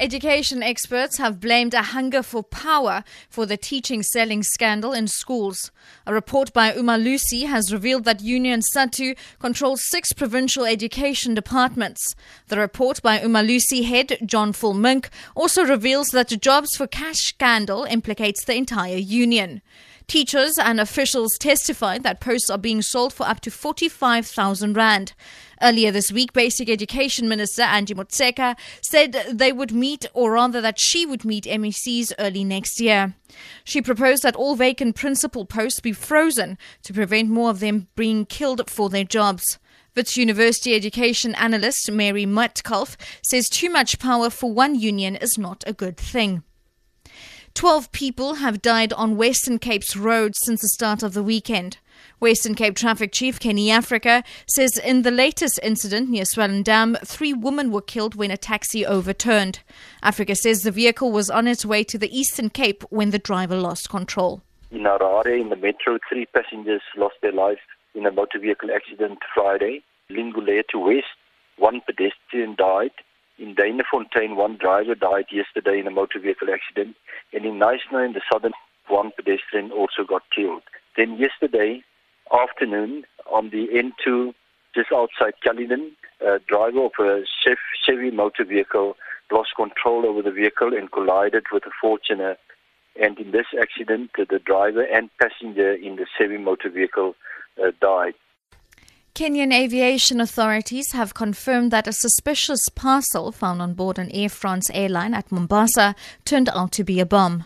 Education 0.00 0.62
experts 0.62 1.18
have 1.18 1.38
blamed 1.38 1.74
a 1.74 1.82
hunger 1.82 2.22
for 2.22 2.42
power 2.42 3.04
for 3.28 3.44
the 3.46 3.56
teaching 3.56 4.02
selling 4.02 4.42
scandal 4.42 4.92
in 4.92 5.06
schools. 5.06 5.70
A 6.06 6.14
report 6.14 6.52
by 6.52 6.72
Umalusi 6.72 7.46
has 7.46 7.72
revealed 7.72 8.04
that 8.04 8.22
Union 8.22 8.62
SADTU 8.74 9.16
controls 9.38 9.82
six 9.88 10.12
provincial 10.12 10.64
education 10.64 11.34
departments. 11.34 12.14
The 12.48 12.58
report 12.58 13.02
by 13.02 13.18
Umalusi 13.18 13.84
head 13.84 14.18
John 14.24 14.52
Volmink 14.52 15.08
also 15.36 15.62
reveals 15.62 16.08
that 16.08 16.28
the 16.28 16.36
jobs 16.36 16.74
for 16.74 16.86
cash 16.86 17.18
scandal 17.18 17.84
implicates 17.84 18.44
the 18.44 18.54
entire 18.54 18.96
union. 18.96 19.60
Teachers 20.08 20.58
and 20.58 20.80
officials 20.80 21.38
testified 21.38 22.02
that 22.02 22.20
posts 22.20 22.50
are 22.50 22.58
being 22.58 22.82
sold 22.82 23.12
for 23.12 23.26
up 23.26 23.40
to 23.40 23.50
45,000 23.50 24.76
rand. 24.76 25.14
Earlier 25.62 25.92
this 25.92 26.10
week, 26.10 26.32
Basic 26.32 26.68
Education 26.68 27.28
Minister 27.28 27.62
Angie 27.62 27.94
Motshekga 27.94 28.56
said 28.82 29.12
they 29.30 29.52
would 29.52 29.70
meet, 29.70 30.06
or 30.12 30.32
rather 30.32 30.60
that 30.60 30.80
she 30.80 31.06
would 31.06 31.24
meet 31.24 31.44
MECs 31.44 32.12
early 32.18 32.42
next 32.42 32.80
year. 32.80 33.14
She 33.62 33.80
proposed 33.80 34.24
that 34.24 34.34
all 34.34 34.56
vacant 34.56 34.96
principal 34.96 35.46
posts 35.46 35.78
be 35.78 35.92
frozen 35.92 36.58
to 36.82 36.92
prevent 36.92 37.30
more 37.30 37.48
of 37.48 37.60
them 37.60 37.86
being 37.94 38.26
killed 38.26 38.68
for 38.68 38.90
their 38.90 39.04
jobs. 39.04 39.60
Wits 39.94 40.16
University 40.16 40.74
education 40.74 41.32
analyst 41.36 41.88
Mary 41.92 42.26
Metcalf 42.26 42.96
says 43.22 43.48
too 43.48 43.70
much 43.70 44.00
power 44.00 44.30
for 44.30 44.52
one 44.52 44.74
union 44.74 45.14
is 45.14 45.38
not 45.38 45.62
a 45.64 45.72
good 45.72 45.96
thing. 45.96 46.42
12 47.54 47.92
people 47.92 48.34
have 48.34 48.62
died 48.62 48.92
on 48.94 49.16
Western 49.16 49.60
Cape's 49.60 49.94
roads 49.94 50.38
since 50.42 50.62
the 50.62 50.68
start 50.68 51.04
of 51.04 51.14
the 51.14 51.22
weekend. 51.22 51.78
Western 52.20 52.54
Cape 52.54 52.76
Traffic 52.76 53.12
Chief 53.12 53.40
Kenny 53.40 53.70
Africa 53.70 54.22
says 54.46 54.78
in 54.78 55.02
the 55.02 55.10
latest 55.10 55.58
incident 55.62 56.08
near 56.08 56.24
Swellendam, 56.24 56.96
three 57.04 57.32
women 57.32 57.72
were 57.72 57.82
killed 57.82 58.14
when 58.14 58.30
a 58.30 58.36
taxi 58.36 58.86
overturned. 58.86 59.60
Africa 60.02 60.36
says 60.36 60.62
the 60.62 60.70
vehicle 60.70 61.10
was 61.10 61.30
on 61.30 61.48
its 61.48 61.66
way 61.66 61.82
to 61.84 61.98
the 61.98 62.16
Eastern 62.16 62.48
Cape 62.50 62.84
when 62.90 63.10
the 63.10 63.18
driver 63.18 63.56
lost 63.56 63.90
control. 63.90 64.42
In 64.70 64.84
Harare, 64.84 65.40
in 65.40 65.48
the 65.48 65.56
metro, 65.56 65.98
three 66.08 66.26
passengers 66.26 66.82
lost 66.96 67.16
their 67.22 67.32
lives 67.32 67.60
in 67.94 68.06
a 68.06 68.12
motor 68.12 68.38
vehicle 68.38 68.70
accident 68.74 69.18
Friday. 69.34 69.82
Lingelethu 70.10 70.76
West, 70.76 71.16
one 71.58 71.80
pedestrian 71.84 72.54
died. 72.56 72.92
In 73.38 73.54
Danafontein, 73.54 74.36
one 74.36 74.56
driver 74.56 74.94
died 74.94 75.26
yesterday 75.32 75.80
in 75.80 75.86
a 75.86 75.90
motor 75.90 76.20
vehicle 76.20 76.48
accident. 76.52 76.96
And 77.32 77.44
in 77.44 77.58
Knysna, 77.58 78.06
in 78.06 78.12
the 78.12 78.22
southern, 78.32 78.52
one 78.88 79.10
pedestrian 79.16 79.72
also 79.72 80.04
got 80.08 80.22
killed. 80.34 80.62
Then 80.96 81.18
yesterday 81.18 81.82
afternoon, 82.32 83.04
on 83.30 83.50
the 83.50 83.68
N2, 83.68 84.34
just 84.74 84.90
outside 84.92 85.34
Caledon, 85.42 85.92
a 86.20 86.38
driver 86.46 86.84
of 86.86 86.92
a 86.98 87.24
Chevy 87.84 88.10
motor 88.10 88.44
vehicle 88.44 88.96
lost 89.30 89.50
control 89.56 90.06
over 90.06 90.22
the 90.22 90.30
vehicle 90.30 90.74
and 90.74 90.90
collided 90.92 91.44
with 91.52 91.64
a 91.66 91.70
Fortuner. 91.82 92.36
And 93.00 93.18
in 93.18 93.30
this 93.30 93.46
accident, 93.58 94.10
the 94.16 94.38
driver 94.38 94.82
and 94.82 95.08
passenger 95.20 95.72
in 95.72 95.96
the 95.96 96.06
Chevy 96.18 96.36
motor 96.36 96.68
vehicle 96.68 97.14
uh, 97.62 97.70
died. 97.80 98.14
Kenyan 99.14 99.52
aviation 99.52 100.20
authorities 100.22 100.92
have 100.92 101.12
confirmed 101.12 101.70
that 101.70 101.86
a 101.86 101.92
suspicious 101.92 102.60
parcel 102.74 103.30
found 103.30 103.60
on 103.60 103.74
board 103.74 103.98
an 103.98 104.10
Air 104.10 104.30
France 104.30 104.70
airline 104.72 105.12
at 105.12 105.30
Mombasa 105.30 105.94
turned 106.24 106.48
out 106.48 106.72
to 106.72 106.84
be 106.84 106.98
a 106.98 107.04
bomb. 107.04 107.44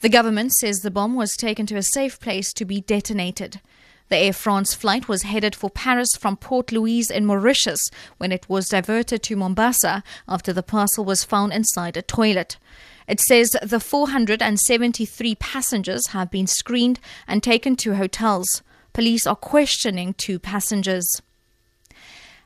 The 0.00 0.08
government 0.08 0.52
says 0.52 0.80
the 0.80 0.90
bomb 0.90 1.14
was 1.14 1.36
taken 1.36 1.66
to 1.66 1.76
a 1.76 1.82
safe 1.82 2.20
place 2.20 2.52
to 2.52 2.64
be 2.64 2.80
detonated. 2.80 3.60
The 4.08 4.16
Air 4.16 4.32
France 4.32 4.72
flight 4.72 5.08
was 5.08 5.22
headed 5.22 5.56
for 5.56 5.68
Paris 5.68 6.10
from 6.18 6.36
Port 6.36 6.70
Louis 6.70 7.10
in 7.10 7.26
Mauritius 7.26 7.80
when 8.18 8.30
it 8.30 8.48
was 8.48 8.68
diverted 8.68 9.22
to 9.24 9.36
Mombasa 9.36 10.04
after 10.28 10.52
the 10.52 10.62
parcel 10.62 11.04
was 11.04 11.24
found 11.24 11.52
inside 11.52 11.96
a 11.96 12.02
toilet. 12.02 12.56
It 13.08 13.20
says 13.20 13.56
the 13.62 13.80
473 13.80 15.34
passengers 15.36 16.08
have 16.08 16.30
been 16.30 16.46
screened 16.46 17.00
and 17.26 17.42
taken 17.42 17.74
to 17.76 17.94
hotels. 17.94 18.62
Police 18.92 19.26
are 19.26 19.36
questioning 19.36 20.14
two 20.14 20.38
passengers. 20.38 21.20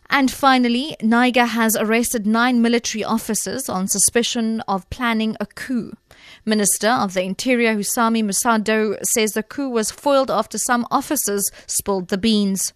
And 0.08 0.30
finally, 0.30 0.97
Niger 1.03 1.44
has 1.44 1.76
arrested 1.76 2.26
nine 2.26 2.60
military 2.60 3.04
officers 3.04 3.69
on 3.69 3.86
suspicion 3.86 4.60
of 4.62 4.88
planning 4.91 5.36
a 5.38 5.47
coup. 5.47 5.92
Minister 6.44 6.88
of 6.88 7.14
the 7.14 7.22
Interior 7.22 7.74
Hassoumi 7.74 8.24
Massaoudou 8.24 8.96
says 9.02 9.32
the 9.32 9.42
coup 9.42 9.68
was 9.68 9.90
foiled 9.90 10.30
after 10.30 10.58
some 10.58 10.86
officers 10.90 11.50
spilled 11.66 12.08
the 12.08 12.18
beans. 12.18 12.72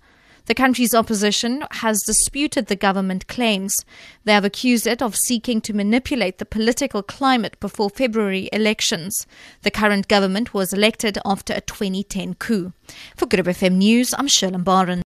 The 0.47 0.55
country's 0.55 0.95
opposition 0.95 1.65
has 1.71 2.03
disputed 2.03 2.67
the 2.67 2.77
government 2.77 3.29
claims. 3.29 3.75
They 4.25 4.35
have 4.35 4.45
accused 4.45 4.87
it 4.87 5.01
of 5.01 5.17
seeking 5.17 5.63
to 5.63 5.73
manipulate 5.73 6.37
the 6.37 6.45
political 6.45 7.03
climate 7.03 7.59
before 7.61 7.89
February 7.89 8.51
elections. 8.53 9.27
The 9.63 9.71
current 9.71 10.07
government 10.07 10.53
was 10.53 10.75
elected 10.75 11.17
after 11.25 11.55
a 11.55 11.63
2010 11.63 12.35
coup. 12.35 12.75
For 13.17 13.25
Good 13.25 13.41
FM 13.41 13.77
News, 13.77 14.13
I'm 14.19 14.29
Shirley 14.29 14.59
Barron. 14.59 15.03